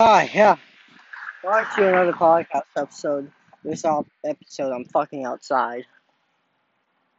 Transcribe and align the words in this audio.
Hi, 0.00 0.30
yeah. 0.32 0.54
Welcome 1.42 1.74
to 1.82 1.88
another 1.88 2.12
podcast 2.12 2.62
episode. 2.76 3.32
This 3.64 3.84
episode, 4.24 4.72
I'm 4.72 4.84
fucking 4.84 5.24
outside. 5.24 5.86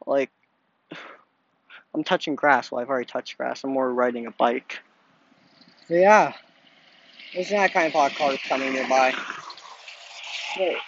Like, 0.06 0.30
I'm 1.94 2.04
touching 2.04 2.36
grass. 2.36 2.72
Well, 2.72 2.80
I've 2.80 2.88
already 2.88 3.04
touched 3.04 3.36
grass. 3.36 3.64
I'm 3.64 3.70
more 3.72 3.92
riding 3.92 4.24
a 4.24 4.30
bike. 4.30 4.78
So, 5.88 5.94
yeah. 5.94 6.32
There's 7.34 7.50
that 7.50 7.74
kind 7.74 7.88
of 7.88 7.92
hot 7.92 8.14
cars 8.14 8.38
coming 8.48 8.72
nearby. 8.72 9.12
Wait. 10.58 10.78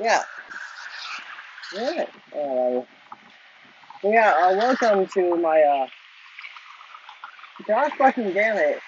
Yeah. 0.00 0.22
Yeah. 1.74 2.06
Uh, 2.34 2.82
yeah, 4.02 4.34
uh, 4.38 4.56
welcome 4.56 5.06
to 5.08 5.36
my, 5.36 5.60
uh, 5.60 5.86
gosh 7.66 7.92
fucking 7.98 8.32
damn 8.32 8.56
it. 8.56 8.78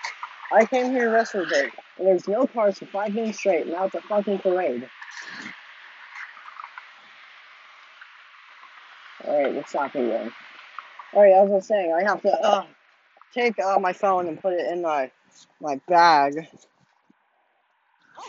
I 0.53 0.65
came 0.65 0.91
here 0.91 1.13
yesterday, 1.13 1.71
and 1.99 2.07
there's 2.07 2.27
no 2.27 2.47
cars 2.47 2.79
for 2.79 2.87
five 2.87 3.15
minutes 3.15 3.39
straight. 3.39 3.67
Now 3.67 3.85
it's 3.85 3.95
a 3.95 4.01
fucking 4.01 4.41
parade. 4.41 4.89
Alright, 9.25 9.55
let's 9.55 9.71
stop 9.71 9.95
again. 9.95 10.33
Alright, 11.15 11.33
as 11.33 11.51
I 11.51 11.53
was 11.53 11.67
saying, 11.67 11.93
I 11.93 12.03
have 12.03 12.23
to 12.23 12.31
uh, 12.31 12.65
take 13.33 13.59
uh, 13.61 13.79
my 13.79 13.93
phone 13.93 14.27
and 14.27 14.41
put 14.41 14.55
it 14.55 14.73
in 14.73 14.83
my 14.83 15.11
my 15.61 15.81
bag. 15.87 16.49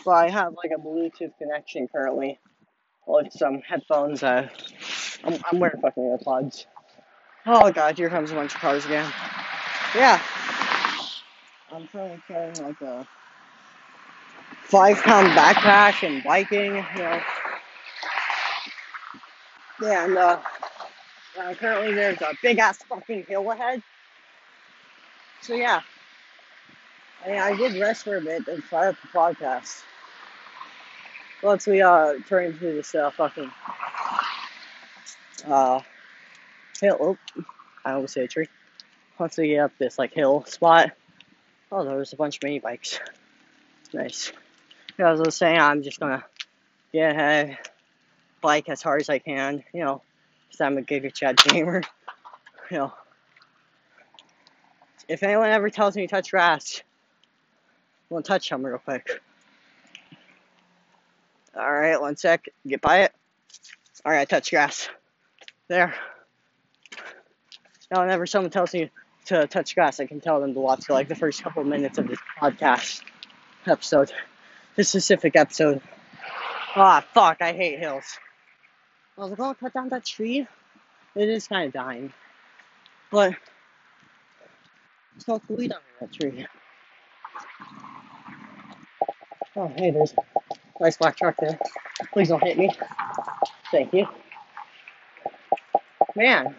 But 0.04 0.10
I 0.12 0.30
have 0.30 0.54
like 0.54 0.70
a 0.76 0.80
Bluetooth 0.80 1.36
connection 1.38 1.88
currently 1.88 2.38
with 3.06 3.32
some 3.32 3.62
headphones. 3.68 4.22
Uh, 4.22 4.48
I'm, 5.24 5.38
I'm 5.50 5.58
wearing 5.58 5.80
fucking 5.80 6.02
AirPods. 6.02 6.66
Oh 7.46 7.72
god, 7.72 7.96
here 7.96 8.08
comes 8.08 8.30
a 8.30 8.34
bunch 8.34 8.54
of 8.54 8.60
cars 8.60 8.84
again. 8.84 9.10
Yeah. 9.94 10.20
I'm 11.74 11.88
currently 11.88 12.22
carrying 12.28 12.62
like 12.62 12.80
a 12.82 13.06
five 14.64 14.98
pound 15.02 15.28
backpack 15.28 16.06
and 16.06 16.22
biking, 16.22 16.76
you 16.76 17.02
know. 17.02 17.20
Yeah, 19.80 20.04
and 20.04 20.18
uh, 20.18 20.38
uh, 21.40 21.54
currently 21.54 21.94
there's 21.94 22.20
a 22.20 22.34
big 22.42 22.58
ass 22.58 22.82
fucking 22.82 23.24
hill 23.24 23.50
ahead. 23.50 23.82
So 25.40 25.54
yeah, 25.54 25.80
I, 27.24 27.28
mean, 27.28 27.38
I 27.38 27.56
did 27.56 27.80
rest 27.80 28.04
for 28.04 28.18
a 28.18 28.20
bit 28.20 28.46
and 28.48 28.62
fire 28.62 28.90
up 28.90 28.96
the 29.00 29.08
podcast. 29.08 29.82
Once 31.42 31.66
we 31.66 31.80
uh 31.82 32.14
turn 32.28 32.46
into 32.46 32.60
this 32.60 32.94
uh 32.94 33.10
fucking 33.10 33.50
uh 35.46 35.80
hill, 36.80 36.96
oh, 37.00 37.44
I 37.84 37.92
almost 37.92 38.14
hit 38.14 38.24
a 38.24 38.28
tree. 38.28 38.48
Once 39.18 39.38
we 39.38 39.48
get 39.48 39.60
up 39.60 39.72
this 39.78 39.98
like 39.98 40.12
hill 40.12 40.44
spot, 40.44 40.92
oh, 41.72 41.84
there's 41.84 42.12
a 42.12 42.16
bunch 42.16 42.36
of 42.36 42.42
mini 42.42 42.58
bikes. 42.60 43.00
Nice. 43.94 44.32
Yeah, 44.98 45.12
as 45.12 45.20
I 45.20 45.24
was 45.24 45.36
saying, 45.36 45.58
I'm 45.58 45.82
just 45.82 46.00
gonna 46.00 46.24
get 46.94 47.10
ahead, 47.10 47.58
bike 48.40 48.70
as 48.70 48.80
hard 48.80 49.02
as 49.02 49.10
I 49.10 49.18
can, 49.18 49.64
you 49.74 49.84
know, 49.84 50.00
because 50.48 50.62
I'm 50.62 50.78
a 50.78 50.80
Giga 50.80 51.12
Chad 51.12 51.36
gamer. 51.36 51.82
You 52.70 52.78
know, 52.78 52.94
if 55.08 55.22
anyone 55.22 55.50
ever 55.50 55.68
tells 55.68 55.94
me 55.94 56.06
to 56.06 56.08
touch 56.08 56.30
grass, 56.30 56.80
I'm 58.10 58.14
gonna 58.14 58.22
touch 58.22 58.48
them 58.48 58.64
real 58.64 58.78
quick. 58.78 59.20
Alright, 61.54 62.00
one 62.00 62.16
sec, 62.16 62.48
get 62.66 62.80
by 62.80 63.00
it. 63.00 63.12
Alright, 64.06 64.26
touch 64.26 64.50
grass. 64.50 64.88
There. 65.68 65.94
Now, 67.90 68.00
whenever 68.00 68.24
someone 68.24 68.50
tells 68.50 68.72
me 68.72 68.90
to 69.26 69.46
touch 69.46 69.74
grass, 69.74 70.00
I 70.00 70.06
can 70.06 70.20
tell 70.20 70.40
them 70.40 70.54
to 70.54 70.60
watch 70.60 70.88
like 70.88 71.08
the 71.08 71.14
first 71.14 71.42
couple 71.42 71.64
minutes 71.64 71.98
of 71.98 72.08
this 72.08 72.18
podcast 72.40 73.02
episode, 73.66 74.12
this 74.76 74.88
specific 74.88 75.36
episode. 75.36 75.80
Ah, 76.74 77.04
fuck, 77.12 77.38
I 77.40 77.52
hate 77.52 77.78
hills. 77.78 78.18
I 79.16 79.22
was 79.22 79.30
like, 79.30 79.40
oh, 79.40 79.54
cut 79.54 79.74
down 79.74 79.88
that 79.90 80.04
tree. 80.04 80.46
It 81.14 81.28
is 81.28 81.46
kind 81.46 81.66
of 81.66 81.72
dying. 81.72 82.12
But, 83.10 83.34
the 85.26 85.40
weed 85.50 85.72
under 85.72 85.82
that 86.00 86.12
tree. 86.12 86.46
Oh, 89.54 89.70
hey, 89.76 89.90
there's 89.90 90.14
a 90.14 90.82
nice 90.82 90.96
black 90.96 91.18
truck 91.18 91.36
there. 91.38 91.58
Please 92.14 92.30
don't 92.30 92.42
hit 92.42 92.56
me. 92.56 92.70
Thank 93.70 93.92
you. 93.92 94.06
Man. 96.16 96.56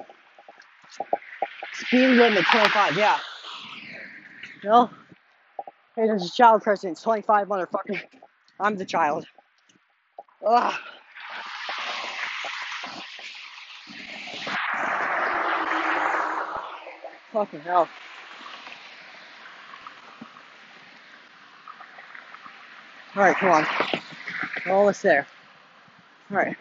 Speed 1.94 2.10
limit 2.18 2.44
25, 2.52 2.98
yeah. 2.98 3.20
No? 4.64 4.90
Hey, 5.96 6.08
there's 6.08 6.26
a 6.26 6.32
child 6.32 6.64
present. 6.64 6.94
It's 6.94 7.04
25, 7.04 7.48
motherfucker. 7.48 8.02
I'm 8.60 8.76
the 8.76 8.84
child. 8.84 9.28
Ugh. 10.44 10.74
Fucking 17.32 17.60
hell. 17.60 17.88
Alright, 23.16 23.36
come 23.36 23.52
on. 23.52 23.68
We're 24.66 24.74
almost 24.74 25.04
there. 25.04 25.28
Alright. 26.32 26.58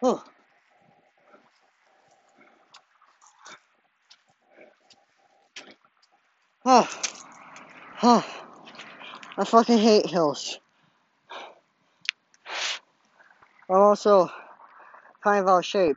Oh. 0.00 0.22
Oh. 6.64 6.88
Oh. 8.02 8.24
I 9.36 9.37
fucking 9.48 9.78
hate 9.78 10.04
hills. 10.04 10.60
I'm 13.70 13.76
also 13.76 14.30
kind 15.24 15.40
of 15.40 15.48
out 15.48 15.58
of 15.58 15.64
shape 15.64 15.96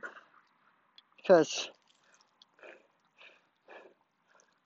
because 1.18 1.68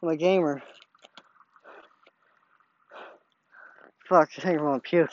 I'm 0.01 0.09
a 0.11 0.17
gamer. 0.17 0.63
Fuck, 4.09 4.31
I 4.39 4.41
think 4.41 4.59
I'm 4.61 4.65
gonna 4.65 4.79
puke. 4.79 5.11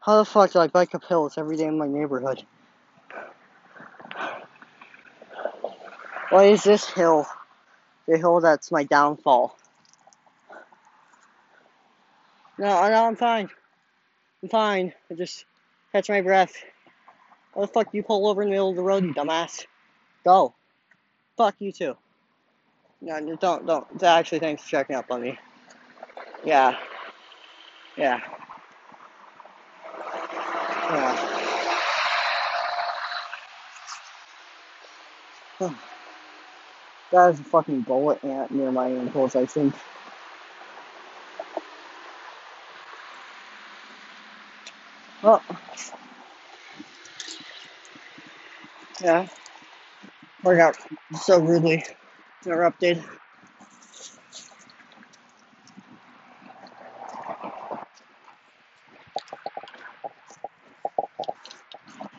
How 0.00 0.16
the 0.16 0.24
fuck 0.24 0.52
do 0.52 0.60
I 0.60 0.68
bike 0.68 0.94
up 0.94 1.04
hills 1.04 1.36
every 1.36 1.58
day 1.58 1.66
in 1.66 1.76
my 1.76 1.86
neighborhood? 1.86 2.42
Why 6.30 6.44
is 6.44 6.62
this 6.62 6.88
hill 6.88 7.26
the 8.06 8.16
hill 8.16 8.40
that's 8.40 8.70
my 8.70 8.84
downfall? 8.84 9.58
No, 12.56 12.66
no, 12.88 13.06
I'm 13.06 13.16
fine. 13.16 13.48
I'm 14.42 14.48
fine. 14.48 14.92
I 15.10 15.14
just 15.14 15.44
catch 15.92 16.08
my 16.08 16.20
breath. 16.20 16.54
Why 17.52 17.66
the 17.66 17.72
fuck 17.72 17.92
you 17.92 18.04
pull 18.04 18.28
over 18.28 18.42
in 18.42 18.48
the 18.48 18.52
middle 18.52 18.70
of 18.70 18.76
the 18.76 18.82
road, 18.82 19.04
you 19.04 19.12
dumbass? 19.12 19.66
Go. 20.24 20.54
Fuck 21.36 21.56
you 21.58 21.72
too. 21.72 21.96
No, 23.00 23.18
no, 23.18 23.34
don't, 23.34 23.66
don't. 23.66 24.02
Actually, 24.02 24.38
thanks 24.38 24.62
for 24.62 24.68
checking 24.68 24.94
up 24.94 25.10
on 25.10 25.22
me. 25.22 25.38
Yeah. 26.44 26.78
Yeah. 27.96 28.20
Yeah. 35.60 35.76
That 37.12 37.30
is 37.34 37.40
a 37.40 37.44
fucking 37.44 37.82
bullet 37.82 38.24
ant 38.24 38.52
near 38.52 38.72
my 38.72 38.88
ankles, 38.88 39.36
I 39.36 39.46
think. 39.46 39.74
Oh. 45.22 45.42
Yeah. 49.02 49.28
I 50.46 50.54
got 50.56 50.76
so 51.22 51.40
rudely 51.40 51.84
interrupted. 52.46 53.04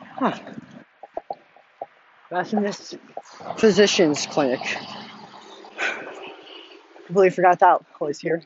Huh. 0.06 0.38
That's 2.30 2.52
this 2.52 2.94
physician's 3.56 4.26
clinic. 4.26 4.60
Completely 7.06 7.30
forgot 7.30 7.58
that 7.60 7.82
was 8.00 8.18
here. 8.18 8.42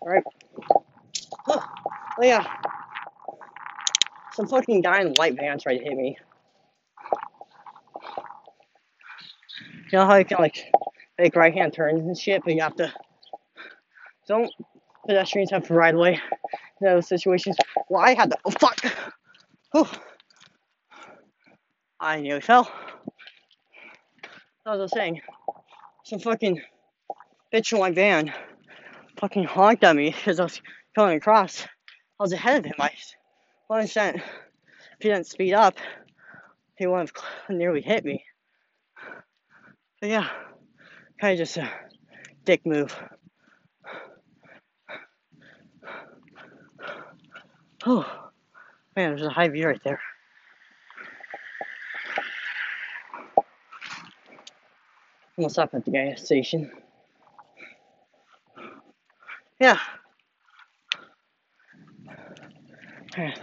Alright. 0.00 0.24
Huh. 1.46 1.60
Oh 2.18 2.24
yeah. 2.24 2.46
Some 4.32 4.48
fucking 4.48 4.80
guy 4.80 5.02
in 5.02 5.14
white 5.14 5.36
van 5.36 5.58
tried 5.58 5.78
to 5.78 5.84
hit 5.84 5.96
me. 5.96 6.16
You 9.92 9.98
know 9.98 10.06
how 10.06 10.16
you 10.16 10.24
can 10.24 10.38
like 10.38 10.72
make 11.18 11.36
right 11.36 11.52
hand 11.52 11.74
turns 11.74 12.00
and 12.00 12.18
shit, 12.18 12.42
but 12.44 12.54
you 12.54 12.62
have 12.62 12.76
to 12.76 12.92
Don't 14.26 14.50
pedestrians 15.06 15.50
have 15.50 15.66
to 15.66 15.74
ride 15.74 15.94
away 15.94 16.20
in 16.80 16.86
those 16.86 17.08
situations? 17.08 17.56
Well, 17.88 18.02
I 18.02 18.14
had 18.14 18.30
to. 18.30 18.38
Oh, 18.44 18.50
fuck! 18.50 18.78
Oh. 19.74 19.90
I 22.02 22.20
nearly 22.20 22.40
fell. 22.40 22.68
As 24.66 24.72
I 24.72 24.74
was 24.74 24.90
saying, 24.90 25.20
some 26.04 26.18
fucking 26.18 26.60
bitch 27.54 27.72
in 27.72 27.78
my 27.78 27.92
van 27.92 28.34
fucking 29.20 29.44
honked 29.44 29.84
at 29.84 29.94
me 29.94 30.10
because 30.10 30.40
I 30.40 30.42
was 30.42 30.60
coming 30.96 31.16
across. 31.16 31.62
I 31.62 31.68
was 32.18 32.32
ahead 32.32 32.58
of 32.58 32.64
him. 32.64 32.74
I 32.80 32.90
100%. 33.70 34.16
If 34.16 34.22
he 34.98 35.10
didn't 35.10 35.28
speed 35.28 35.54
up, 35.54 35.76
he 36.76 36.88
would 36.88 36.98
have 36.98 37.12
nearly 37.48 37.82
hit 37.82 38.04
me. 38.04 38.24
But 40.00 40.10
yeah, 40.10 40.28
kind 41.20 41.34
of 41.34 41.38
just 41.38 41.56
a 41.56 41.70
dick 42.44 42.66
move. 42.66 42.94
Oh, 47.84 48.06
man, 48.94 49.16
there's 49.16 49.22
a 49.26 49.30
Hy-Vee 49.30 49.64
right 49.64 49.80
there. 49.82 49.98
I'm 55.38 55.42
gonna 55.44 55.50
stop 55.50 55.74
at 55.74 55.84
the 55.84 55.90
gas 55.92 56.24
station. 56.24 56.70
Yeah. 59.60 59.78
Yeah. 63.18 63.34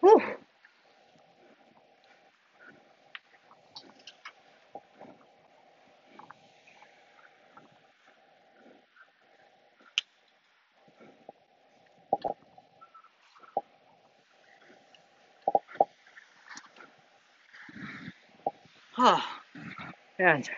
Whew. 0.00 0.22
Oh, 19.00 19.24
and 20.18 20.50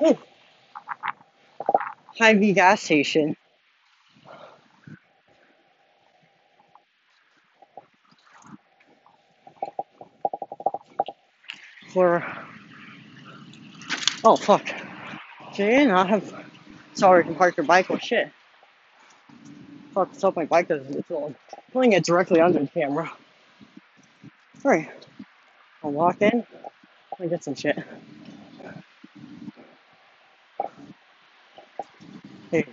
oh, 0.00 0.18
Hy-Vee 2.18 2.54
gas 2.54 2.82
station. 2.82 3.36
Where? 11.92 12.26
Oh 14.24 14.34
fuck! 14.34 14.66
You 15.56 15.86
not 15.86 16.08
have. 16.08 16.44
Sorry, 16.94 17.22
can 17.22 17.36
park 17.36 17.56
your 17.56 17.64
bike. 17.64 17.92
Oh 17.92 17.98
shit! 17.98 18.32
Fuck, 19.94 20.10
it's 20.12 20.24
off 20.24 20.34
my 20.34 20.44
bike 20.44 20.66
because 20.68 20.90
it's 20.90 21.10
on. 21.10 21.36
Putting 21.72 21.92
it 21.92 22.04
directly 22.04 22.40
under 22.40 22.58
the 22.58 22.66
camera. 22.66 23.12
Alright, 24.64 24.90
I'll 25.82 25.92
walk 25.92 26.20
in 26.20 26.44
and 27.18 27.30
get 27.30 27.44
some 27.44 27.54
shit. 27.54 27.78
Hey. 32.50 32.66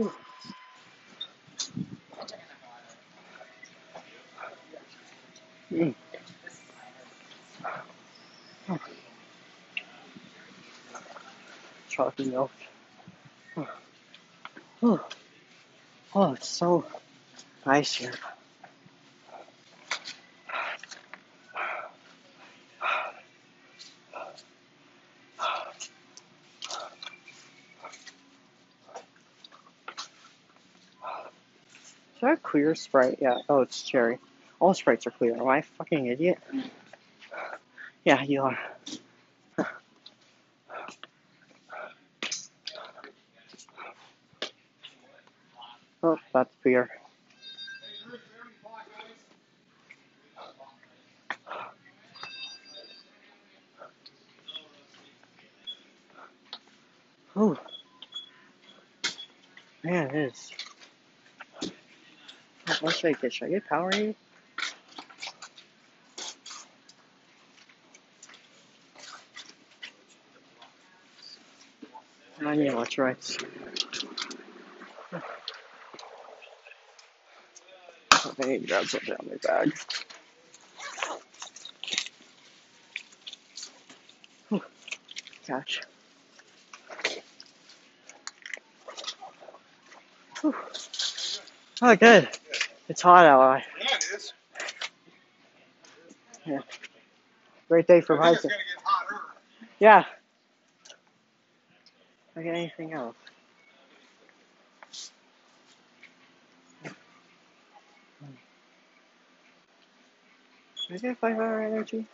Mm. 0.00 0.12
Chocolate 11.96 12.28
milk. 12.28 12.50
Oh. 14.82 15.00
oh, 16.14 16.32
it's 16.34 16.46
so 16.46 16.84
nice 17.64 17.94
here. 17.94 18.10
Is 18.10 18.18
that 32.20 32.42
clear 32.42 32.74
Sprite? 32.74 33.20
Yeah. 33.22 33.38
Oh, 33.48 33.62
it's 33.62 33.80
cherry. 33.80 34.18
All 34.60 34.74
Sprites 34.74 35.06
are 35.06 35.10
clear. 35.12 35.34
Am 35.34 35.48
I 35.48 35.58
a 35.58 35.62
fucking 35.62 36.06
idiot? 36.08 36.38
Yeah, 38.04 38.22
you 38.22 38.42
are. 38.42 38.58
That's 46.36 46.54
beer. 46.62 46.90
Oh. 57.34 57.56
Man, 59.82 60.14
it 60.14 60.14
is. 60.14 60.52
What 62.80 62.94
should 62.94 63.16
I 63.16 63.18
get? 63.18 63.32
Should 63.32 63.46
I 63.46 63.48
get 63.52 63.66
Powerade? 63.66 64.14
I 72.44 72.56
need 72.56 72.72
electrolytes. 72.72 73.42
I 78.42 78.46
need 78.46 78.62
to 78.62 78.66
grab 78.66 78.86
something 78.86 79.12
out 79.12 79.20
of 79.20 79.26
my 79.26 79.36
bag. 79.36 79.72
Whew. 84.48 84.62
Catch. 85.46 85.82
Whew. 90.40 90.54
Oh, 91.82 91.96
good. 91.96 92.28
It's 92.88 93.02
hot 93.02 93.26
out. 93.26 93.62
Yeah, 93.80 93.86
it 93.96 94.06
is. 94.14 94.32
Yeah. 96.44 96.60
Great 97.68 97.86
day 97.86 98.00
for 98.00 98.22
I 98.22 98.30
it's 98.32 98.36
hiking. 98.36 98.50
gonna 98.50 98.62
get 98.62 98.84
hotter. 98.84 99.20
Yeah. 99.80 100.04
Like 102.36 102.46
anything 102.46 102.92
else. 102.92 103.16
Can 110.86 110.96
I 110.96 110.98
get 111.00 111.18
five 111.18 111.36
hour 111.36 111.62
energy? 111.62 112.06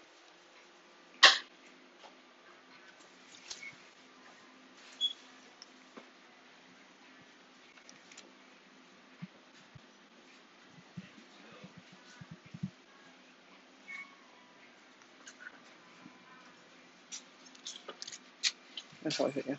That's 19.02 19.20
all 19.20 19.28
I 19.28 19.30
think. 19.32 19.46
yeah. 19.48 19.56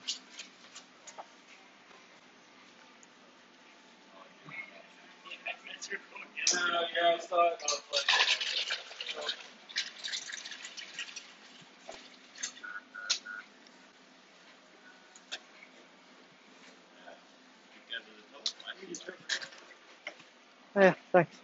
Oh, 20.75 20.81
yeah, 20.81 20.93
thanks. 21.13 21.35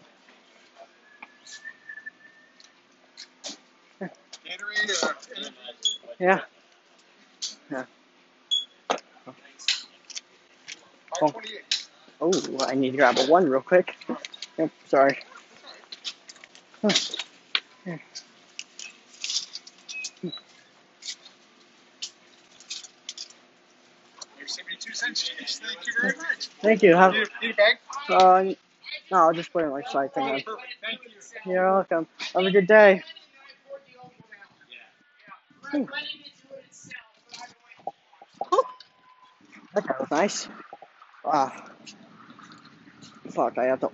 Gatorade, 4.01 4.09
uh, 4.09 4.83
energy. 4.83 4.93
Yeah. 6.19 6.41
Yeah. 7.71 7.85
Oh. 11.21 11.33
Oh, 12.21 12.31
I 12.67 12.75
need 12.75 12.91
to 12.91 12.97
grab 12.97 13.17
a 13.17 13.25
one 13.25 13.49
real 13.49 13.61
quick. 13.61 13.95
Yep, 14.57 14.71
sorry. 14.87 15.17
Huh. 16.81 16.89
Yeah. 17.85 17.97
72 24.49 24.93
cents 24.93 25.31
each. 25.39 25.55
Thank 25.57 25.87
you 25.87 25.93
very 26.01 26.17
much. 26.17 26.47
Thank 26.61 26.83
you. 26.83 26.95
Have, 26.95 27.13
Need 27.13 27.27
a, 27.41 27.45
need 27.45 27.51
a 27.51 27.55
bag? 27.55 27.77
uh, 28.09 28.43
no, 29.11 29.17
I'll 29.17 29.33
just 29.33 29.53
put 29.53 29.63
it 29.63 29.67
in 29.67 29.71
my 29.71 29.83
side 29.83 30.13
thing. 30.13 30.25
Thank 30.25 30.47
you. 30.47 31.51
You're 31.51 31.71
welcome. 31.71 32.07
Have 32.33 32.45
a 32.45 32.51
good 32.51 32.67
day. 32.67 33.03
Oh, 35.73 35.87
that 39.75 39.87
guy 39.87 39.95
was 39.99 40.11
nice. 40.11 40.49
Ah. 41.25 41.53
Fuck, 43.31 43.57
I 43.59 43.65
have 43.65 43.79
to. 43.81 43.91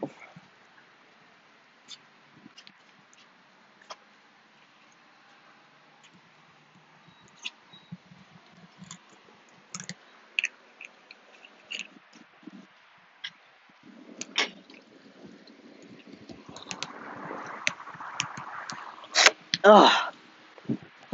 Ugh. 19.66 20.05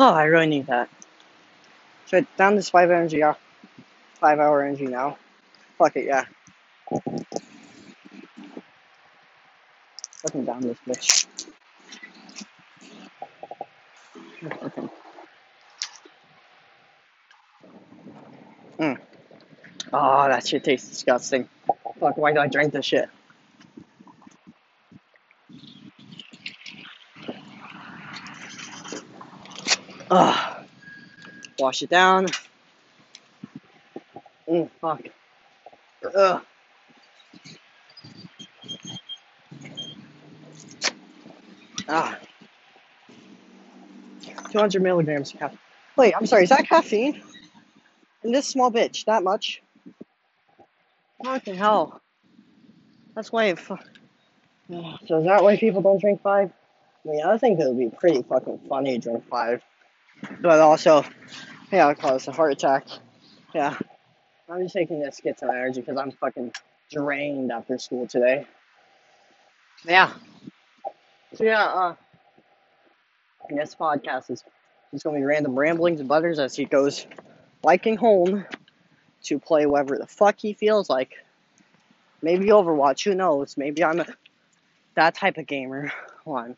Oh, 0.04 0.16
I 0.16 0.24
really 0.24 0.48
need 0.48 0.66
that. 0.66 0.90
So 2.08 2.26
down 2.36 2.56
this 2.56 2.72
five 2.72 2.90
energy, 2.90 3.22
five 4.16 4.40
hour 4.40 4.64
energy 4.64 4.88
now. 4.88 5.20
Fuck 5.78 5.96
it, 5.96 6.06
yeah. 6.06 6.26
Fucking 10.24 10.46
down 10.46 10.62
this 10.62 10.78
bitch. 10.88 11.28
Mm. 18.80 18.98
Oh, 19.94 20.28
that 20.28 20.48
shit 20.48 20.64
tastes 20.64 20.90
disgusting. 20.90 21.48
Fuck, 22.00 22.18
why 22.18 22.32
did 22.32 22.40
I 22.40 22.48
drink 22.48 22.74
this 22.74 22.86
shit? 22.86 23.08
Ugh. 30.14 30.66
Wash 31.62 31.84
it 31.84 31.92
down. 31.92 32.26
Mm, 34.50 34.68
fuck. 34.82 35.02
Ugh. 36.16 36.42
Ah. 41.88 42.18
200 44.50 44.82
milligrams 44.82 45.34
of 45.34 45.40
caffeine. 45.40 45.60
Wait, 45.98 46.16
I'm 46.18 46.26
sorry, 46.26 46.44
is 46.44 46.50
that 46.50 46.68
caffeine? 46.68 47.22
In 48.24 48.32
this 48.32 48.48
small 48.48 48.72
bitch, 48.72 49.06
that 49.06 49.24
much? 49.24 49.62
Fucking 51.24 51.56
hell. 51.56 52.02
That's 53.14 53.32
why 53.32 53.46
it 53.46 53.60
So 53.60 55.20
is 55.20 55.26
that 55.26 55.44
why 55.44 55.58
people 55.58 55.84
don't 55.84 56.02
drink 56.02 56.24
five? 56.24 56.52
I 57.06 57.10
mean, 57.10 57.22
I 57.24 57.38
think 57.38 57.60
it 57.60 57.68
would 57.68 57.78
be 57.78 57.92
pretty 57.96 58.24
fucking 58.24 58.62
funny 58.68 58.98
to 58.98 59.10
drink 59.10 59.28
five. 59.30 59.62
But 60.42 60.60
also, 60.60 61.04
yeah, 61.72 61.90
it 61.90 62.00
cause 62.00 62.28
a 62.28 62.32
heart 62.32 62.52
attack. 62.52 62.88
Yeah. 63.54 63.78
I'm 64.50 64.64
just 64.64 64.74
taking 64.74 65.00
this 65.00 65.18
to 65.18 65.22
get 65.22 65.40
some 65.40 65.50
energy 65.50 65.82
because 65.82 65.98
I'm 65.98 66.12
fucking 66.12 66.52
drained 66.92 67.52
after 67.52 67.78
school 67.78 68.08
today. 68.08 68.46
Yeah. 69.86 70.12
So 71.34 71.44
yeah, 71.44 71.64
uh, 71.64 71.96
this 73.50 73.76
podcast 73.76 74.30
is 74.30 74.44
just 74.92 75.04
gonna 75.04 75.18
be 75.18 75.24
random 75.24 75.58
ramblings 75.58 76.00
and 76.00 76.10
butters 76.10 76.40
as 76.40 76.56
he 76.56 76.66
goes 76.66 77.08
biking 77.62 77.96
home 77.96 78.46
to 79.24 79.40
play 79.40 79.66
whatever 79.66 79.98
the 79.98 80.08
fuck 80.08 80.40
he 80.40 80.54
feels 80.54 80.90
like. 80.90 81.14
Maybe 82.22 82.48
Overwatch, 82.48 83.04
who 83.04 83.16
knows? 83.16 83.56
Maybe 83.58 83.84
I'm 83.84 84.02
a, 84.02 84.06
that 84.96 85.16
type 85.16 85.38
of 85.38 85.48
gamer. 85.48 85.92
Hold 86.26 86.38
on. 86.38 86.58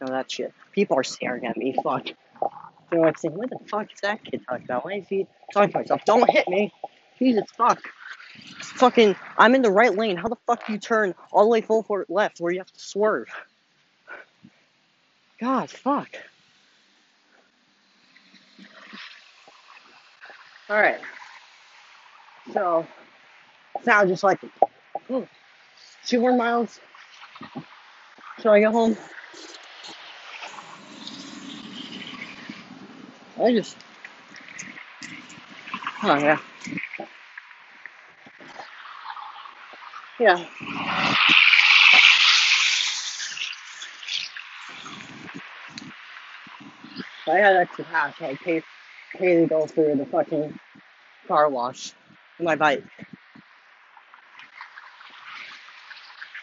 No, 0.00 0.06
that 0.08 0.30
shit. 0.30 0.54
People 0.72 0.98
are 0.98 1.04
staring 1.04 1.46
at 1.46 1.56
me. 1.56 1.74
Fuck. 1.82 2.08
They're 2.90 3.00
like 3.00 3.18
saying, 3.18 3.34
what 3.34 3.50
the 3.50 3.58
fuck 3.68 3.92
is 3.92 4.00
that 4.02 4.22
kid 4.24 4.42
talking 4.48 4.64
about? 4.64 4.84
Why 4.84 4.94
is 4.94 5.08
he 5.08 5.26
talking 5.52 5.72
to 5.72 5.78
myself? 5.78 6.02
Don't 6.06 6.28
hit 6.30 6.48
me. 6.48 6.72
Jesus 7.18 7.44
fuck. 7.56 7.80
Fucking, 8.60 9.16
I'm 9.38 9.54
in 9.54 9.62
the 9.62 9.70
right 9.70 9.94
lane. 9.94 10.16
How 10.16 10.28
the 10.28 10.36
fuck 10.46 10.66
do 10.66 10.72
you 10.72 10.78
turn 10.78 11.14
all 11.32 11.44
the 11.44 11.48
way 11.50 11.60
full 11.60 11.82
for 11.82 12.06
left 12.08 12.40
where 12.40 12.52
you 12.52 12.58
have 12.58 12.72
to 12.72 12.80
swerve? 12.80 13.28
God, 15.40 15.70
fuck. 15.70 16.08
Alright. 20.70 21.00
So, 22.52 22.86
now 23.84 24.04
just 24.04 24.22
like 24.22 24.40
two 26.06 26.20
more 26.20 26.36
miles. 26.36 26.80
Shall 28.40 28.52
I 28.52 28.60
go 28.60 28.70
home? 28.70 28.96
I 33.38 33.52
just. 33.52 33.76
Oh, 36.02 36.16
yeah. 36.16 36.38
Yeah. 40.18 40.46
If 47.26 47.28
I 47.28 47.38
had 47.38 47.56
extra 47.56 47.84
cash, 47.84 48.22
I'd 48.22 48.38
pay, 48.38 48.62
pay 49.18 49.40
to 49.40 49.46
go 49.46 49.66
through 49.66 49.96
the 49.96 50.06
fucking 50.06 50.58
car 51.28 51.50
wash. 51.50 51.92
My 52.38 52.56
bike. 52.56 52.84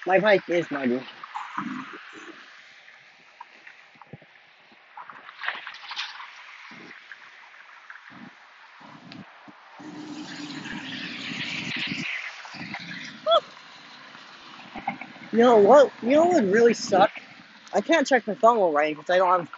My 0.06 0.20
bike 0.20 0.48
is 0.50 0.70
muddy. 0.70 1.02
You 15.34 15.40
know 15.40 15.58
what? 15.58 15.92
You 16.04 16.12
know 16.12 16.26
what 16.28 16.44
would 16.44 16.54
really 16.54 16.76
suck? 16.76 17.10
I 17.74 17.82
can't 17.82 18.06
check 18.06 18.28
my 18.28 18.36
phone 18.36 18.60
while 18.60 18.72
riding 18.72 18.94
because 18.98 19.10
I 19.10 19.18
don't 19.18 19.40
have 19.40 19.50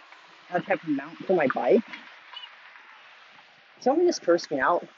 that 0.50 0.66
type 0.66 0.82
of 0.82 0.88
mount 0.88 1.18
for 1.26 1.34
my 1.34 1.48
bike. 1.48 1.82
Somebody 3.80 4.06
just 4.06 4.22
cursed 4.22 4.50
me 4.50 4.58
out. 4.58 4.88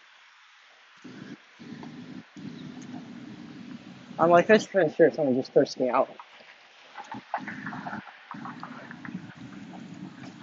I'm 4.21 4.31
like, 4.31 4.49
I'm 4.49 4.61
pretty 4.61 4.95
sure 4.95 5.11
someone 5.11 5.35
just 5.35 5.53
cursed 5.53 5.81
me 5.81 5.89
out. 5.89 6.09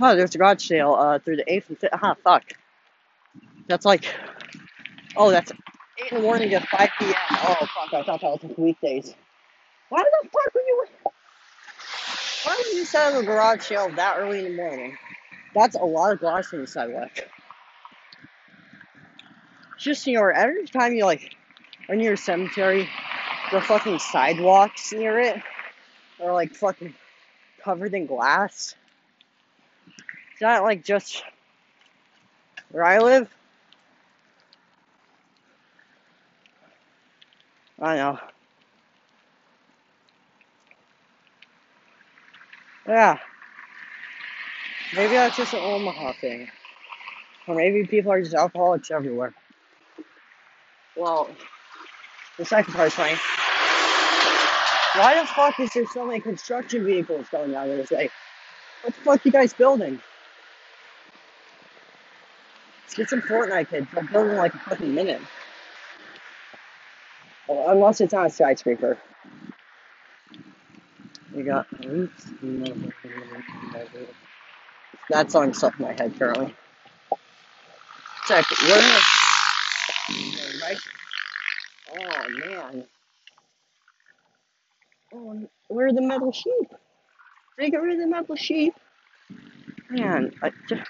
Oh, 0.01 0.15
there's 0.17 0.35
a 0.35 0.37
garage 0.37 0.67
sale 0.67 0.93
uh, 0.95 1.19
through 1.19 1.37
the 1.37 1.45
8th 1.45 1.69
and 1.69 1.79
5th. 1.79 1.89
Ah, 1.93 2.15
fuck. 2.25 2.43
That's 3.67 3.85
like, 3.85 4.05
oh, 5.15 5.31
that's 5.31 5.53
8 5.97 6.11
in 6.11 6.17
the 6.17 6.23
morning 6.23 6.49
to 6.49 6.59
5 6.59 6.89
p.m. 6.99 7.13
Oh, 7.31 7.55
fuck, 7.73 7.93
I 7.93 8.03
thought 8.03 8.19
that 8.19 8.23
was 8.23 8.43
like 8.43 8.57
weekdays. 8.57 9.15
Why 9.89 10.03
the 10.03 10.29
fuck 10.29 10.53
were 10.53 10.61
you, 10.61 10.85
why 12.43 12.55
would 12.57 12.75
you 12.75 12.85
set 12.85 13.13
up 13.13 13.21
a 13.21 13.25
garage 13.25 13.61
sale 13.63 13.89
that 13.95 14.17
early 14.17 14.45
in 14.45 14.51
the 14.51 14.57
morning? 14.57 14.97
That's 15.53 15.75
a 15.75 15.83
lot 15.83 16.11
of 16.13 16.19
glass 16.19 16.53
on 16.53 16.61
the 16.61 16.67
sidewalk. 16.67 17.11
Just, 19.77 20.05
you 20.07 20.15
know, 20.15 20.25
every 20.27 20.65
time 20.67 20.93
you, 20.93 21.05
like, 21.05 21.35
are 21.89 21.95
near 21.95 22.13
a 22.13 22.17
cemetery, 22.17 22.89
the 23.51 23.61
fucking 23.61 23.99
sidewalks 23.99 24.91
near 24.91 25.19
it 25.19 25.41
are, 26.21 26.33
like, 26.33 26.55
fucking 26.55 26.93
covered 27.63 27.93
in 27.93 28.05
glass. 28.05 28.75
Is 30.33 30.39
that, 30.39 30.63
like, 30.63 30.83
just 30.83 31.23
where 32.69 32.83
I 32.83 32.99
live? 32.99 33.29
I 37.79 37.95
know. 37.97 38.19
Yeah. 42.87 43.17
Maybe 44.95 45.13
that's 45.13 45.35
just 45.35 45.53
an 45.53 45.59
Omaha 45.59 46.13
thing. 46.21 46.49
Or 47.47 47.55
maybe 47.55 47.85
people 47.85 48.11
are 48.11 48.21
just 48.21 48.33
alcoholics 48.33 48.91
everywhere. 48.91 49.33
Well, 50.95 51.29
the 52.37 52.45
second 52.45 52.73
part's 52.73 52.95
fine. 52.95 53.17
Why 54.95 55.19
the 55.19 55.27
fuck 55.27 55.59
is 55.59 55.71
there 55.73 55.85
so 55.93 56.05
many 56.05 56.21
construction 56.21 56.85
vehicles 56.85 57.27
going 57.29 57.51
down 57.51 57.67
there 57.67 57.83
today? 57.83 58.09
What 58.81 58.95
the 58.95 59.01
fuck 59.01 59.25
you 59.25 59.31
guys 59.31 59.53
building? 59.53 59.99
Let's 62.83 62.93
get 62.95 63.09
some 63.09 63.21
Fortnite 63.21 63.69
kids. 63.69 63.87
They're 63.93 64.03
building 64.03 64.37
like 64.37 64.53
a 64.53 64.59
fucking 64.59 64.93
minute. 64.95 65.21
Unless 67.49 67.99
it's 68.01 68.13
on 68.13 68.27
a 68.27 68.29
skyscraper. 68.29 68.97
You 71.35 71.43
got 71.43 71.67
that 75.09 75.31
song's 75.31 75.57
stuck 75.57 75.77
in 75.77 75.85
my 75.85 75.91
head 75.91 76.17
currently. 76.17 76.55
Check. 78.25 78.45
A 78.49 78.65
Okay. 80.65 80.75
Oh 81.99 82.29
man. 82.45 82.85
Oh, 85.13 85.49
where 85.67 85.87
are 85.87 85.93
the 85.93 86.01
metal 86.01 86.31
sheep? 86.31 86.73
They 87.57 87.69
get 87.69 87.81
rid 87.81 87.95
of 87.95 87.99
the 87.99 88.07
metal 88.07 88.35
sheep. 88.37 88.73
Man, 89.89 90.31
I 90.41 90.51
just. 90.69 90.89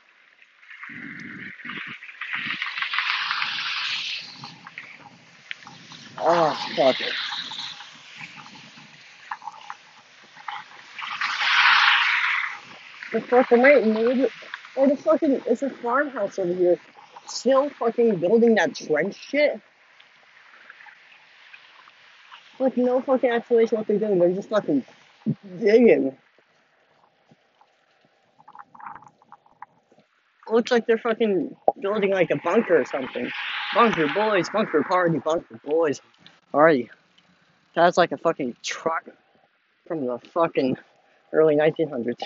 Oh 6.20 6.54
fuck 6.76 7.02
it. 7.02 7.14
The 13.16 13.22
fucking 13.22 13.62
wait, 13.62 13.88
maybe. 13.88 14.28
Or 14.76 14.88
the 14.90 14.98
fucking 14.98 15.42
it's 15.46 15.62
a 15.62 15.70
farmhouse 15.70 16.38
over 16.38 16.54
here. 16.54 16.78
Still 17.28 17.70
fucking 17.70 18.18
building 18.18 18.56
that 18.56 18.76
trench 18.76 19.16
shit. 19.16 19.62
Like 22.60 22.76
no 22.76 23.00
fucking 23.00 23.30
explanation 23.30 23.78
what 23.78 23.88
they're 23.88 24.00
doing. 24.00 24.20
They're 24.20 24.34
just 24.34 24.50
fucking 24.50 24.84
digging. 25.58 26.18
Looks 30.52 30.72
like 30.72 30.86
they're 30.86 30.98
fucking 30.98 31.56
building 31.80 32.12
like 32.12 32.32
a 32.32 32.38
bunker 32.44 32.82
or 32.82 32.86
something. 32.86 33.32
Bunker 33.74 34.10
boys, 34.14 34.50
bunker 34.50 34.84
party, 34.84 35.20
bunker 35.20 35.58
boys. 35.64 36.02
Party. 36.52 36.90
That's 37.76 37.98
like 37.98 38.12
a 38.12 38.18
fucking 38.18 38.58
truck 38.62 39.06
from 39.88 40.06
the 40.06 40.20
fucking 40.34 40.78
early 41.32 41.56
1900s. 41.56 42.18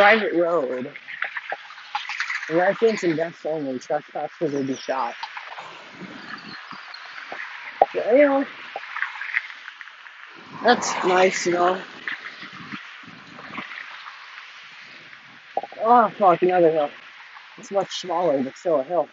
Private 0.00 0.32
road. 0.32 0.90
Residents 2.48 3.02
and 3.02 3.16
guests 3.16 3.44
only. 3.44 3.78
Trespassers 3.78 4.50
will 4.50 4.64
be 4.64 4.74
shot. 4.74 5.14
You 7.94 8.18
know, 8.18 8.46
that's 10.64 10.90
nice, 11.04 11.44
you 11.44 11.52
know. 11.52 11.82
Oh, 15.82 16.08
fuck, 16.18 16.40
another 16.40 16.70
hill. 16.70 16.90
It's 17.58 17.70
much 17.70 18.00
smaller, 18.00 18.42
but 18.42 18.56
still 18.56 18.80
a 18.80 18.84
hill. 18.84 19.06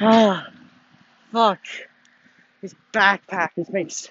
Ah, 0.00 0.48
fuck. 1.32 1.58
This 2.62 2.74
backpack 2.92 3.50
just 3.56 3.72
makes 3.72 4.08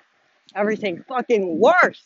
everything 0.55 1.03
fucking 1.07 1.59
worse. 1.59 2.03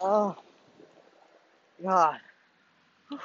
Oh, 0.00 0.36
God. 1.82 2.18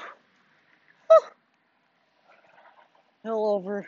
Hill 3.23 3.47
over 3.47 3.87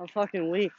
a 0.00 0.08
fucking 0.08 0.50
week. 0.50 0.72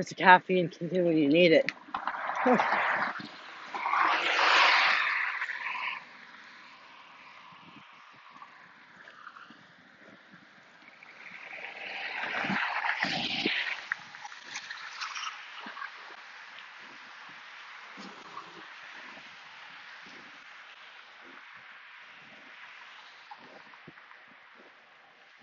Where's 0.00 0.08
the 0.08 0.14
caffeine 0.14 0.72
when 0.80 1.14
you 1.14 1.28
need 1.28 1.52
it? 1.52 1.70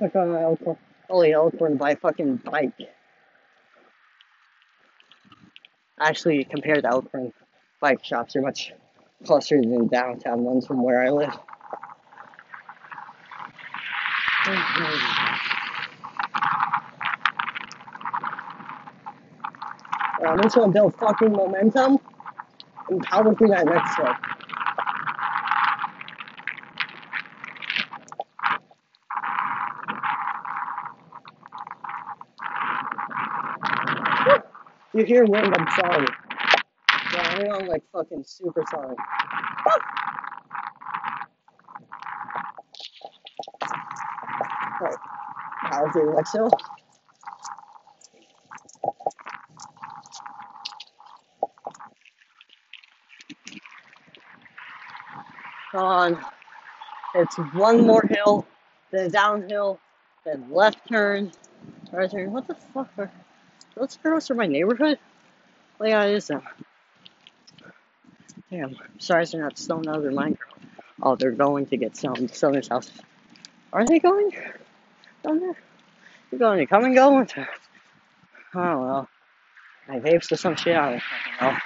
Look 0.01 0.15
on 0.15 0.31
my 0.31 0.41
Elkhorn. 0.41 0.77
Holy 1.07 1.31
Elkhorn 1.31 1.73
to 1.73 1.77
buy 1.77 1.93
fucking 1.93 2.37
bike. 2.37 2.73
Actually, 5.99 6.43
compared 6.43 6.83
to 6.83 6.89
Elkhorn, 6.89 7.33
bike 7.81 8.03
shops 8.03 8.35
are 8.35 8.41
much 8.41 8.71
closer 9.25 9.59
than 9.59 9.87
downtown 9.87 10.43
ones 10.43 10.67
from 10.67 10.83
where 10.83 11.03
I 11.03 11.09
live. 11.09 11.33
Uh, 20.19 20.29
I'm 20.29 20.41
just 20.41 20.55
gonna 20.55 20.71
build 20.71 20.95
fucking 20.95 21.31
momentum 21.31 21.97
and 22.89 23.03
power 23.03 23.33
through 23.33 23.49
that 23.49 23.65
next 23.65 23.95
hill. 23.97 24.13
You 34.97 35.05
hear 35.05 35.25
wind, 35.25 35.53
I'm 35.55 35.67
sorry. 35.79 36.07
Yeah, 37.13 37.53
I'm 37.53 37.67
like 37.67 37.83
fucking 37.93 38.23
super 38.25 38.63
sorry. 38.71 38.95
Right, 44.81 44.95
power 45.69 45.91
through 45.91 46.17
hill. 46.33 46.49
On. 55.75 56.25
It's 57.13 57.35
one 57.53 57.85
more 57.85 58.01
hill, 58.09 58.47
then 58.91 59.11
downhill, 59.11 59.79
then 60.25 60.47
left 60.49 60.79
turn, 60.89 61.31
right 61.91 62.09
turn. 62.09 62.31
What 62.31 62.47
the 62.47 62.55
fuck 62.55 62.89
are 62.97 63.11
those 63.77 63.97
girls 63.97 64.27
from 64.27 64.37
my 64.37 64.47
neighborhood? 64.47 64.99
Yeah, 65.83 66.05
it 66.05 66.15
is 66.15 66.27
them. 66.27 66.41
Damn, 68.49 68.77
sorry 68.97 69.25
they're 69.25 69.41
not 69.41 69.57
stone 69.57 69.87
out 69.87 69.97
of 69.97 70.03
their 70.03 70.11
mind. 70.11 70.37
Oh, 71.01 71.15
they're 71.15 71.31
going 71.31 71.67
to 71.67 71.77
get 71.77 71.95
some 71.95 72.27
Southern's 72.29 72.69
house. 72.69 72.91
Are 73.71 73.85
they 73.85 73.99
going 73.99 74.31
down 75.23 75.39
there? 75.39 75.57
They're 76.29 76.39
going 76.39 76.59
to 76.59 76.65
come 76.65 76.85
and 76.85 76.95
go 76.95 77.19
into. 77.19 77.47
Oh 78.55 78.81
well, 78.81 79.09
my 79.87 79.99
vapes 79.99 80.31
or 80.31 80.37
some 80.37 80.55
shit. 80.55 80.75
I 80.75 81.01
don't 81.39 81.51
know. 81.53 81.57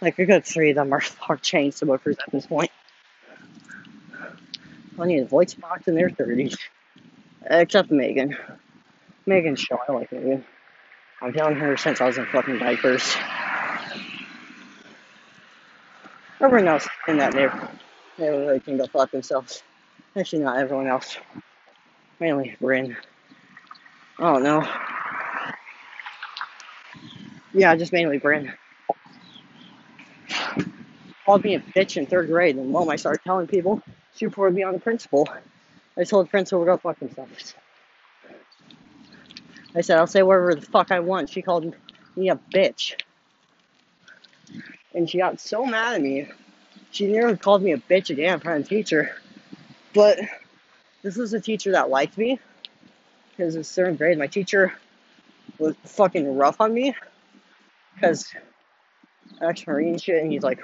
Like 0.00 0.18
a 0.18 0.26
good 0.26 0.44
three 0.44 0.70
of 0.70 0.76
them 0.76 0.92
are, 0.92 1.02
are 1.28 1.36
chain 1.36 1.70
smokers 1.70 2.16
at 2.26 2.32
this 2.32 2.46
point. 2.46 2.70
Plenty 4.96 5.18
of 5.18 5.28
voice 5.28 5.54
box 5.54 5.86
in 5.86 5.94
their 5.94 6.10
thirties, 6.10 6.56
except 7.48 7.90
Megan. 7.90 8.36
Megan's 9.26 9.60
show. 9.60 9.78
I 9.88 9.92
like 9.92 10.12
Megan. 10.12 10.44
I've 11.20 11.34
known 11.34 11.54
her 11.54 11.76
since 11.76 12.00
I 12.00 12.06
was 12.06 12.18
in 12.18 12.26
fucking 12.26 12.58
diapers. 12.58 13.14
Everyone 16.40 16.66
else 16.66 16.88
in 17.06 17.18
that 17.18 17.34
neighborhood, 17.34 17.78
neighborhood 18.18 18.64
can 18.64 18.76
go 18.76 18.86
fuck 18.86 19.12
themselves. 19.12 19.62
Actually, 20.16 20.42
not 20.42 20.58
everyone 20.58 20.88
else. 20.88 21.16
Mainly 22.18 22.56
Bryn. 22.60 22.96
Oh 24.18 24.38
no. 24.38 24.66
Yeah, 27.54 27.76
just 27.76 27.92
mainly 27.92 28.18
Bryn. 28.18 28.52
Called 31.24 31.44
me 31.44 31.54
a 31.54 31.60
bitch 31.60 31.96
in 31.96 32.06
third 32.06 32.26
grade, 32.26 32.56
and 32.56 32.70
moment 32.70 32.90
I 32.90 32.96
started 32.96 33.20
telling 33.24 33.46
people, 33.46 33.80
she 34.16 34.24
reported 34.24 34.56
me 34.56 34.64
on 34.64 34.72
the 34.72 34.80
principal. 34.80 35.28
I 35.96 36.02
told 36.02 36.26
the 36.26 36.30
principal 36.30 36.64
to 36.64 36.66
go 36.66 36.76
fuck 36.78 36.98
themselves. 36.98 37.54
I 39.74 39.80
said, 39.80 39.98
I'll 39.98 40.06
say 40.06 40.22
whatever 40.22 40.54
the 40.54 40.60
fuck 40.60 40.90
I 40.90 41.00
want. 41.00 41.30
She 41.30 41.42
called 41.42 41.74
me 42.16 42.28
a 42.28 42.36
bitch. 42.36 43.00
And 44.94 45.08
she 45.08 45.18
got 45.18 45.40
so 45.40 45.64
mad 45.64 45.94
at 45.94 46.02
me. 46.02 46.28
She 46.90 47.06
nearly 47.06 47.36
called 47.36 47.62
me 47.62 47.72
a 47.72 47.78
bitch 47.78 48.10
again 48.10 48.34
in 48.34 48.40
front 48.40 48.60
of 48.60 48.68
the 48.68 48.76
teacher. 48.76 49.16
But 49.94 50.18
this 51.02 51.16
was 51.16 51.32
a 51.32 51.40
teacher 51.40 51.72
that 51.72 51.88
liked 51.88 52.18
me. 52.18 52.38
Because 53.30 53.56
in 53.56 53.62
third 53.62 53.96
grade, 53.96 54.18
my 54.18 54.26
teacher 54.26 54.74
was 55.58 55.74
fucking 55.84 56.36
rough 56.36 56.60
on 56.60 56.74
me. 56.74 56.94
Because 57.94 58.26
ex-marine 59.40 59.98
shit, 59.98 60.22
and 60.22 60.30
he's 60.30 60.42
like, 60.42 60.60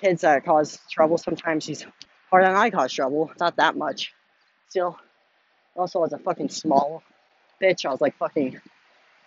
kids 0.00 0.22
that 0.22 0.44
cause 0.44 0.78
trouble 0.90 1.18
sometimes 1.18 1.66
he's 1.66 1.86
harder 2.30 2.46
than 2.46 2.56
I 2.56 2.70
cause 2.70 2.92
trouble. 2.92 3.30
Not 3.38 3.56
that 3.56 3.76
much. 3.76 4.12
Still, 4.68 4.98
also 5.76 6.02
as 6.02 6.12
a 6.12 6.18
fucking 6.18 6.48
small 6.48 7.02
bitch, 7.62 7.84
I 7.84 7.90
was 7.90 8.00
like 8.00 8.16
fucking 8.16 8.60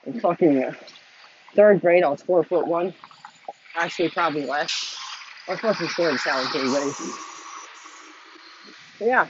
in 0.05 0.19
fucking 0.19 0.75
third 1.55 1.81
grade, 1.81 2.03
I 2.03 2.09
was 2.09 2.21
four 2.21 2.43
foot 2.43 2.67
one. 2.67 2.93
Actually, 3.75 4.09
probably 4.09 4.45
less. 4.45 4.97
I 5.47 5.51
was 5.51 5.79
be 5.79 5.87
short 5.87 6.11
and 6.11 6.19
sound 6.19 6.55
anyways. 6.55 6.97
But 8.99 9.07
yeah, 9.07 9.27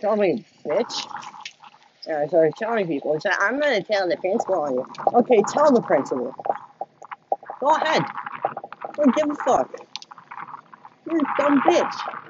tell 0.00 0.16
me, 0.16 0.44
bitch. 0.64 1.06
And 2.06 2.18
I 2.18 2.26
started 2.28 2.54
telling 2.56 2.86
people, 2.86 3.14
I 3.14 3.18
said, 3.18 3.32
I'm 3.40 3.58
gonna 3.58 3.82
tell 3.82 4.08
the 4.08 4.16
principal 4.16 4.60
on 4.60 4.74
you. 4.74 4.86
Okay, 5.14 5.42
tell 5.48 5.72
the 5.72 5.82
principal. 5.82 6.34
Go 7.60 7.74
ahead. 7.74 8.04
Don't 8.96 9.14
give 9.14 9.30
a 9.30 9.34
fuck. 9.36 9.74
You're 11.06 11.18
a 11.18 11.34
dumb 11.38 11.60
bitch. 11.62 12.25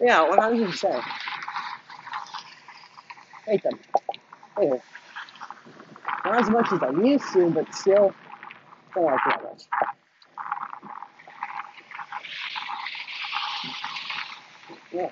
Yeah, 0.00 0.28
100%. 0.30 1.02
Hate 3.46 3.62
them. 3.62 3.78
Anyway, 4.56 4.80
not 6.24 6.42
as 6.42 6.50
much 6.50 6.72
as 6.72 6.82
I 6.82 6.90
used 6.90 7.32
to, 7.32 7.50
but 7.50 7.74
still, 7.74 8.14
don't 8.94 9.04
like 9.06 9.20
that 9.26 9.42
much. 9.42 9.62
Yeah, 14.92 15.10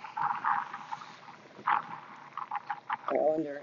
I 3.08 3.12
wonder. 3.12 3.62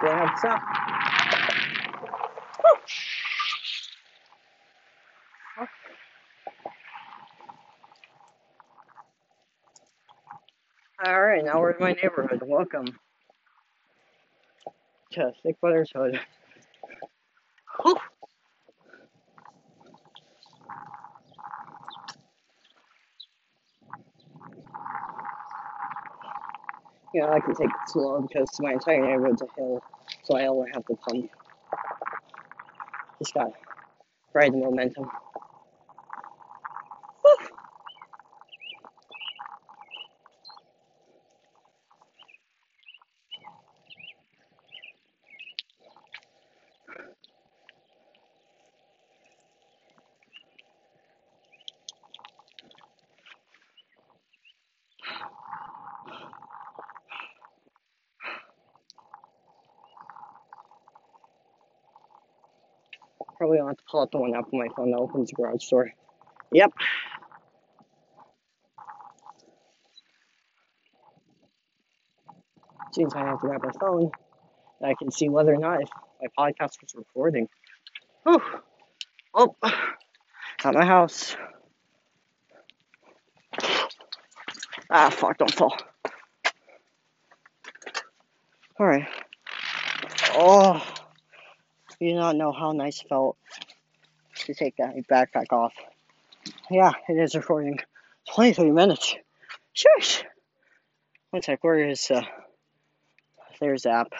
Do 0.00 0.08
I 0.08 0.16
have 0.16 0.40
to? 0.42 0.82
Alright, 11.04 11.41
now 11.52 11.60
we're 11.60 11.72
in 11.72 11.76
my 11.80 11.92
neighborhood. 11.92 12.42
Welcome 12.46 12.86
to 15.12 15.32
Thick 15.42 15.60
Brothers 15.60 15.90
Hood. 15.94 16.18
Whew. 17.82 17.98
You 27.12 27.20
know, 27.20 27.28
I 27.28 27.40
can 27.40 27.54
take 27.54 27.68
it 27.68 27.88
slow 27.88 28.22
because 28.22 28.48
my 28.60 28.72
entire 28.72 29.04
neighborhood's 29.06 29.42
a 29.42 29.46
hill, 29.54 29.82
so 30.22 30.38
I 30.38 30.46
only 30.46 30.70
have 30.72 30.86
to 30.86 30.96
come. 31.06 31.28
Just 33.18 33.34
gotta 33.34 33.52
ride 34.32 34.54
the 34.54 34.56
momentum. 34.56 35.10
Probably 63.42 63.58
don't 63.58 63.66
have 63.66 63.76
to 63.76 63.82
pull 63.90 64.02
out 64.02 64.12
the 64.12 64.18
one 64.18 64.36
app 64.36 64.44
on 64.52 64.58
my 64.60 64.68
phone 64.76 64.92
that 64.92 64.98
opens 64.98 65.30
the 65.30 65.34
garage 65.34 65.68
door. 65.68 65.90
Yep. 66.52 66.72
Seems 72.92 73.12
I 73.14 73.18
have 73.18 73.40
to 73.40 73.48
grab 73.48 73.64
my 73.64 73.72
phone, 73.80 74.12
I 74.80 74.94
can 74.96 75.10
see 75.10 75.28
whether 75.28 75.52
or 75.52 75.56
not 75.56 75.80
if 75.82 75.88
my 76.36 76.50
podcast 76.50 76.80
was 76.82 76.94
recording. 76.94 77.48
Whew. 78.22 78.40
Oh, 79.34 79.56
at 80.64 80.74
my 80.74 80.84
house. 80.84 81.34
Ah, 84.88 85.10
fuck, 85.10 85.36
don't 85.38 85.52
fall. 85.52 85.76
Alright. 88.78 89.08
Oh, 90.34 90.80
you 92.02 92.10
do 92.10 92.16
not 92.16 92.34
know 92.36 92.50
how 92.50 92.72
nice 92.72 93.00
it 93.00 93.08
felt 93.08 93.36
to 94.34 94.54
take 94.54 94.76
that 94.78 94.96
backpack 95.08 95.52
off. 95.52 95.72
Yeah, 96.68 96.92
it 97.08 97.12
is 97.12 97.36
recording. 97.36 97.78
23 98.34 98.72
minutes. 98.72 99.14
Shush. 99.72 100.24
One 101.30 101.42
sec, 101.42 101.62
where 101.62 101.88
is, 101.88 102.10
uh, 102.10 102.22
there's 103.60 103.86
app. 103.86 104.12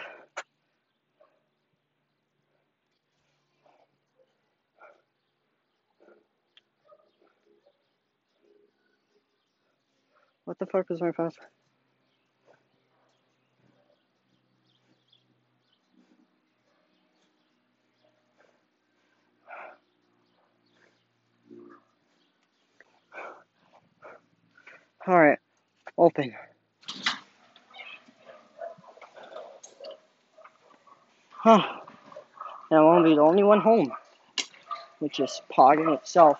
What 10.44 10.58
the 10.58 10.66
fuck 10.66 10.88
was 10.88 11.00
my 11.00 11.10
password? 11.10 11.48
Alright, 25.06 25.38
open. 25.98 26.32
Huh. 31.30 31.60
And 32.70 32.78
I 32.78 32.82
won't 32.82 33.04
be 33.04 33.14
the 33.16 33.20
only 33.20 33.42
one 33.42 33.60
home, 33.60 33.92
which 35.00 35.18
is 35.18 35.42
pog 35.52 35.82
in 35.82 35.92
itself. 35.92 36.38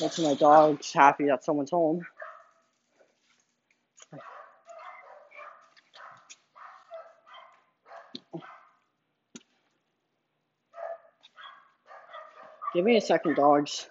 Makes 0.00 0.18
my 0.18 0.34
dog's 0.34 0.92
happy 0.92 1.26
that 1.26 1.44
someone's 1.44 1.70
home. 1.70 2.04
Give 12.74 12.84
me 12.84 12.96
a 12.96 13.00
second, 13.00 13.36
dogs. 13.36 13.88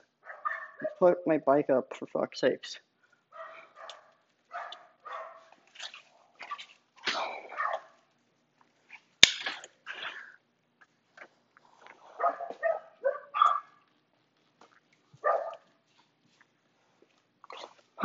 Put 1.00 1.26
my 1.26 1.38
bike 1.38 1.70
up 1.70 1.94
for 1.96 2.06
fuck's 2.08 2.42
sakes. 2.42 2.80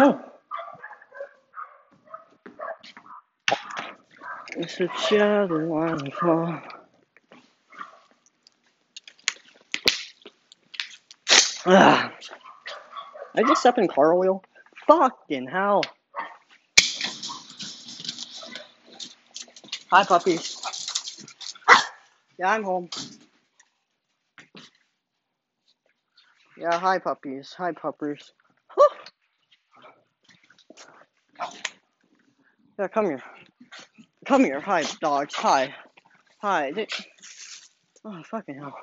Oh. 0.01 0.21
A 4.81 4.89
shadow 4.97 5.67
waterfall. 5.67 6.61
Ah. 11.67 12.13
I 13.35 13.43
just 13.43 13.61
stepped 13.61 13.79
in 13.79 13.89
car 13.89 14.15
oil. 14.15 14.45
Fucking 14.87 15.49
hell. 15.49 15.83
Hi, 19.91 20.05
puppies. 20.05 20.63
Yeah, 22.39 22.53
I'm 22.53 22.63
home. 22.63 22.89
Yeah, 26.57 26.79
hi, 26.79 26.99
puppies. 26.99 27.53
Hi, 27.59 27.73
puppers. 27.73 28.33
Whew. 28.77 28.89
Yeah, 32.79 32.87
come 32.87 33.07
here. 33.07 33.23
Come 34.29 34.45
here. 34.45 34.61
Hi, 34.61 34.85
dogs. 35.01 35.35
Hi. 35.37 35.75
Hi. 36.43 36.87
Oh, 38.05 38.23
fucking 38.25 38.57
hell. 38.57 38.75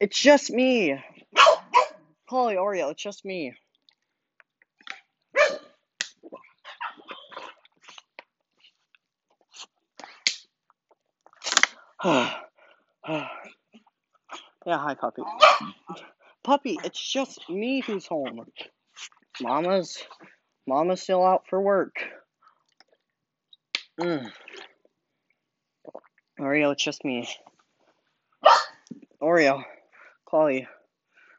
It's 0.00 0.18
just 0.18 0.50
me. 0.50 0.98
Chloe, 2.26 2.54
Oreo, 2.54 2.90
it's 2.90 3.02
just 3.02 3.26
me. 3.26 3.52
yeah, 12.02 12.38
hi, 14.66 14.94
puppy. 14.94 15.22
Puppy, 16.42 16.78
it's 16.82 17.12
just 17.12 17.46
me 17.50 17.82
who's 17.86 18.06
home. 18.06 18.46
Mama's, 19.42 20.02
Mama's 20.66 21.02
still 21.02 21.22
out 21.22 21.42
for 21.50 21.60
work. 21.60 21.96
Mm. 23.98 24.30
Oreo, 26.38 26.72
it's 26.72 26.84
just 26.84 27.04
me. 27.04 27.28
Oreo, 29.20 29.64
Chloe, 30.24 30.68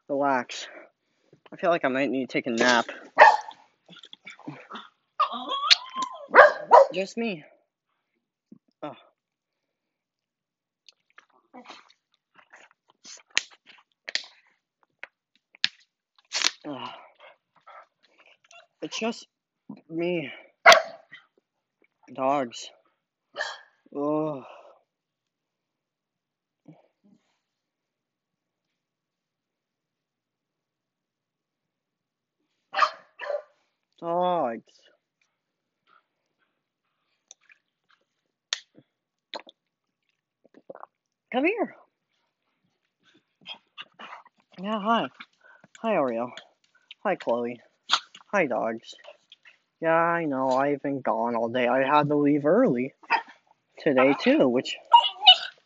relax. 0.09 0.67
I 1.53 1.55
feel 1.55 1.69
like 1.69 1.85
I 1.85 1.87
might 1.87 2.09
need 2.09 2.29
to 2.29 2.33
take 2.33 2.47
a 2.47 2.51
nap. 2.51 2.85
Just 6.93 7.15
me. 7.15 7.45
Oh. 8.83 8.93
Ugh. 16.67 16.89
It's 18.81 18.99
just 18.99 19.27
me. 19.89 20.29
Dogs. 22.19 22.69
Oh. 23.95 24.43
Dogs. 34.01 34.63
Come 41.31 41.45
here. 41.45 41.75
Yeah, 44.61 44.77
hi. 44.77 45.05
Hi, 45.81 45.93
Oreo. 45.93 46.31
Hi, 47.05 47.15
Chloe. 47.15 47.61
Hi, 48.33 48.45
dogs. 48.45 48.93
Yeah, 49.81 49.93
I 49.93 50.25
know, 50.25 50.49
I've 50.49 50.81
been 50.81 50.99
gone 50.99 51.35
all 51.35 51.47
day. 51.47 51.67
I 51.67 51.83
had 51.85 52.09
to 52.09 52.15
leave 52.15 52.45
early 52.45 52.93
today, 53.79 54.13
too, 54.19 54.47
which. 54.49 54.75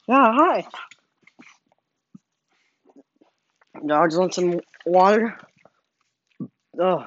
Yeah, 0.08 0.32
hi. 0.32 0.68
Dogs 3.86 4.16
want 4.16 4.34
some 4.34 4.60
water? 4.86 5.38
Ugh. 6.80 7.06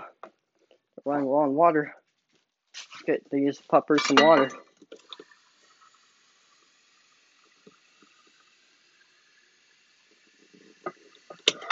Running 1.04 1.26
low 1.26 1.36
on 1.36 1.54
water. 1.54 1.94
Get 3.06 3.22
these 3.30 3.60
puppers 3.70 4.04
some 4.04 4.16
water. 4.16 4.50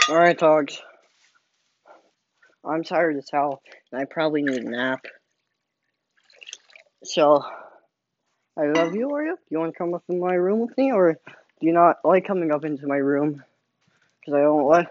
Alright, 0.09 0.39
dogs. 0.39 0.81
I'm 2.65 2.85
tired 2.85 3.17
as 3.17 3.29
hell, 3.33 3.63
and 3.91 4.01
I 4.01 4.05
probably 4.05 4.43
need 4.43 4.63
a 4.63 4.71
nap. 4.71 5.05
So, 7.05 7.45
I 8.59 8.67
love 8.67 8.95
you, 8.95 9.09
Oreo. 9.09 9.35
Do 9.35 9.43
you 9.51 9.59
want 9.59 9.73
to 9.73 9.79
come 9.79 9.95
up 9.95 10.05
in 10.09 10.21
my 10.21 10.35
room 10.35 10.61
with 10.61 10.77
me, 10.79 10.93
or 10.93 11.13
do 11.13 11.67
you 11.67 11.73
not 11.73 11.97
like 12.05 12.27
coming 12.27 12.53
up 12.53 12.65
into 12.65 12.87
my 12.87 12.97
room? 12.97 13.45
Because 14.21 14.35
I 14.35 14.41
don't 14.43 14.67
let 14.69 14.87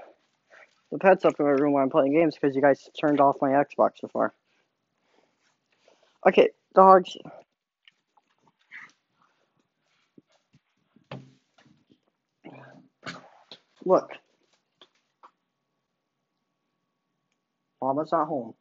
the 0.92 1.00
pets 1.00 1.26
up 1.26 1.40
in 1.40 1.46
my 1.46 1.52
room 1.52 1.74
when 1.74 1.84
I'm 1.84 1.90
playing 1.90 2.14
games 2.14 2.36
because 2.40 2.56
you 2.56 2.62
guys 2.62 2.90
turned 3.00 3.20
off 3.22 3.38
my 3.42 3.50
Xbox 3.50 3.94
so 4.00 4.08
far. 4.10 4.34
Okay, 6.28 6.50
dogs. 6.76 7.18
Look. 13.86 14.12
Mama's 17.82 18.12
not 18.12 18.28
home. 18.28 18.54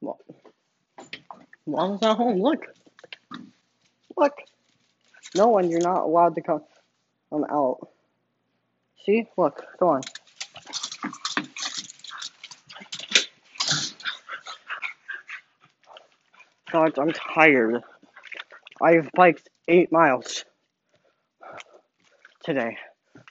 Well, 0.00 0.18
Mama's 1.66 2.00
not 2.00 2.16
home. 2.16 2.40
Look. 2.40 2.66
Look. 4.16 4.34
No 5.34 5.48
one, 5.48 5.70
you're 5.70 5.80
not 5.80 6.02
allowed 6.02 6.36
to 6.36 6.40
come. 6.40 6.62
I'm 7.32 7.44
out. 7.44 7.88
See? 9.04 9.26
Look. 9.36 9.62
Go 9.78 9.88
on. 9.88 10.02
God, 16.70 16.98
I'm 16.98 17.12
tired. 17.12 17.82
I've 18.80 19.10
biked 19.14 19.48
eight 19.68 19.90
miles 19.90 20.44
today. 22.44 22.76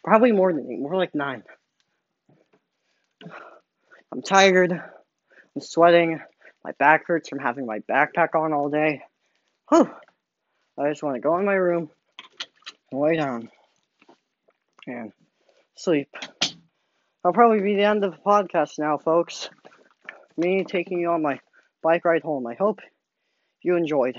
Probably 0.03 0.31
more 0.31 0.51
than 0.51 0.69
eight, 0.71 0.79
more 0.79 0.95
like 0.95 1.13
nine. 1.13 1.43
I'm 4.11 4.21
tired. 4.21 4.71
I'm 4.71 5.61
sweating. 5.61 6.19
My 6.65 6.71
back 6.79 7.05
hurts 7.05 7.29
from 7.29 7.37
having 7.37 7.67
my 7.67 7.77
backpack 7.87 8.33
on 8.33 8.51
all 8.51 8.69
day. 8.69 9.03
Whew. 9.69 9.87
I 10.79 10.89
just 10.89 11.03
want 11.03 11.15
to 11.15 11.21
go 11.21 11.37
in 11.37 11.45
my 11.45 11.53
room 11.53 11.91
lay 12.91 13.17
down 13.17 13.51
and 14.87 15.11
sleep. 15.75 16.09
That'll 16.41 17.35
probably 17.35 17.61
be 17.61 17.75
the 17.75 17.83
end 17.83 18.03
of 18.03 18.13
the 18.13 18.17
podcast 18.17 18.79
now, 18.79 18.97
folks. 18.97 19.47
Me 20.37 20.63
taking 20.63 20.99
you 20.99 21.11
on 21.11 21.21
my 21.21 21.39
bike 21.83 22.03
ride 22.03 22.23
home. 22.23 22.47
I 22.47 22.55
hope 22.55 22.79
you 23.61 23.75
enjoyed. 23.75 24.17